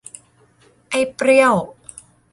[0.89, 1.55] ไอ้เปรี้ยว